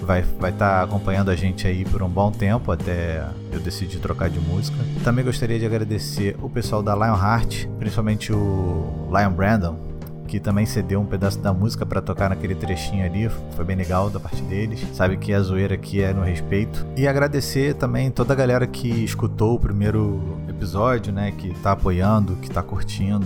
Vai 0.01 0.21
estar 0.21 0.37
vai 0.39 0.51
tá 0.51 0.83
acompanhando 0.83 1.29
a 1.29 1.35
gente 1.35 1.67
aí 1.67 1.83
por 1.83 2.01
um 2.01 2.09
bom 2.09 2.31
tempo 2.31 2.71
até 2.71 3.23
eu 3.51 3.59
decidir 3.59 3.99
trocar 3.99 4.29
de 4.29 4.39
música. 4.39 4.77
Também 5.03 5.25
gostaria 5.25 5.59
de 5.59 5.65
agradecer 5.65 6.37
o 6.41 6.49
pessoal 6.49 6.81
da 6.81 6.95
Lionheart, 6.95 7.67
principalmente 7.77 8.31
o 8.31 9.09
Lion 9.11 9.31
Brandon, 9.31 9.88
que 10.29 10.39
também 10.39 10.65
cedeu 10.65 11.01
um 11.01 11.05
pedaço 11.05 11.39
da 11.39 11.51
música 11.51 11.85
para 11.85 12.01
tocar 12.01 12.29
naquele 12.29 12.53
trechinho 12.53 13.03
ali. 13.03 13.27
Foi 13.55 13.65
bem 13.65 13.75
legal 13.75 14.11
da 14.11 14.19
parte 14.19 14.41
deles. 14.43 14.85
Sabe 14.93 15.17
que 15.17 15.33
a 15.33 15.41
zoeira 15.41 15.73
aqui 15.73 16.03
é 16.03 16.13
no 16.13 16.21
respeito. 16.21 16.85
E 16.95 17.07
agradecer 17.07 17.73
também 17.73 18.11
toda 18.11 18.33
a 18.33 18.35
galera 18.35 18.67
que 18.67 18.87
escutou 19.03 19.55
o 19.55 19.59
primeiro 19.59 20.37
episódio, 20.47 21.11
né? 21.11 21.31
Que 21.31 21.53
tá 21.61 21.71
apoiando, 21.71 22.35
que 22.35 22.49
tá 22.49 22.61
curtindo. 22.61 23.25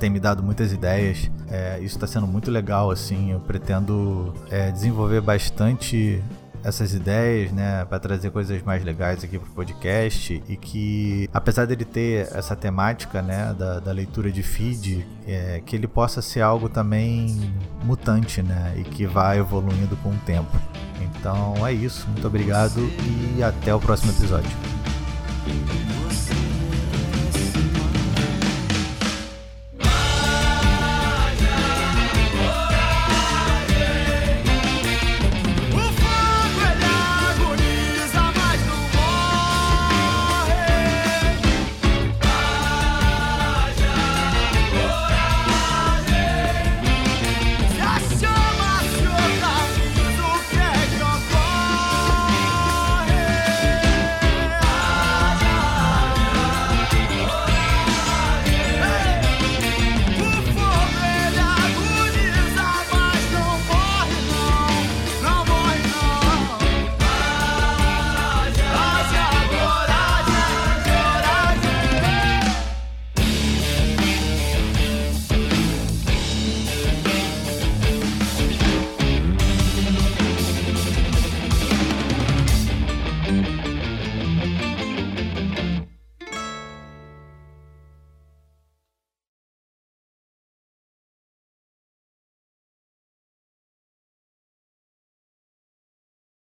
Tem 0.00 0.08
me 0.08 0.18
dado 0.18 0.42
muitas 0.42 0.72
ideias. 0.72 1.30
É, 1.46 1.76
isso 1.80 1.96
está 1.96 2.06
sendo 2.06 2.26
muito 2.26 2.50
legal, 2.50 2.90
assim. 2.90 3.32
Eu 3.32 3.40
pretendo 3.40 4.32
é, 4.50 4.70
desenvolver 4.70 5.20
bastante 5.20 6.22
essas 6.62 6.92
ideias, 6.92 7.52
né, 7.52 7.84
para 7.84 7.98
trazer 7.98 8.30
coisas 8.30 8.62
mais 8.62 8.84
legais 8.84 9.24
aqui 9.24 9.38
pro 9.38 9.50
podcast 9.50 10.42
e 10.48 10.56
que, 10.56 11.28
apesar 11.32 11.66
dele 11.66 11.84
ter 11.84 12.28
essa 12.32 12.54
temática, 12.54 13.22
né, 13.22 13.54
da, 13.58 13.80
da 13.80 13.92
leitura 13.92 14.30
de 14.30 14.42
feed, 14.42 15.06
é, 15.26 15.62
que 15.64 15.74
ele 15.74 15.86
possa 15.86 16.20
ser 16.20 16.40
algo 16.40 16.68
também 16.68 17.52
mutante, 17.84 18.42
né, 18.42 18.74
e 18.76 18.82
que 18.82 19.06
vai 19.06 19.38
evoluindo 19.38 19.96
com 19.98 20.10
o 20.10 20.18
tempo. 20.26 20.56
Então 21.00 21.66
é 21.66 21.72
isso, 21.72 22.06
muito 22.08 22.26
obrigado 22.26 22.80
e 23.36 23.42
até 23.42 23.74
o 23.74 23.80
próximo 23.80 24.12
episódio. 24.12 24.50